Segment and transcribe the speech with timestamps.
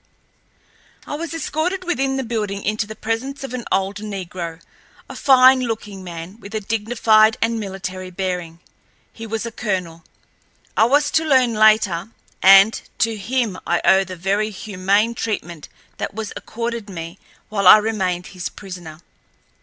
[1.05, 4.59] I was escorted within the building into the presence of an old negro,
[5.07, 8.61] a fine looking man, with a dignified and military bearing.
[9.13, 10.03] He was a colonel,
[10.75, 12.09] I was to learn later,
[12.41, 17.77] and to him I owe the very humane treatment that was accorded me while I
[17.77, 19.01] remained his prisoner.